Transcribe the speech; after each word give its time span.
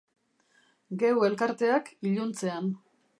Geu 1.03 1.13
elkarteak, 1.27 1.93
iluntzean. 2.13 2.73